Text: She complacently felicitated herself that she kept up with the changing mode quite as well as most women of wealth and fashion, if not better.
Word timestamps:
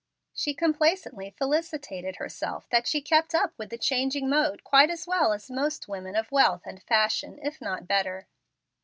She 0.33 0.55
complacently 0.55 1.29
felicitated 1.37 2.15
herself 2.15 2.67
that 2.71 2.87
she 2.87 3.01
kept 3.03 3.35
up 3.35 3.53
with 3.59 3.69
the 3.69 3.77
changing 3.77 4.27
mode 4.27 4.63
quite 4.63 4.89
as 4.89 5.05
well 5.05 5.31
as 5.31 5.51
most 5.51 5.87
women 5.87 6.15
of 6.15 6.31
wealth 6.31 6.63
and 6.65 6.81
fashion, 6.81 7.37
if 7.43 7.61
not 7.61 7.87
better. 7.87 8.25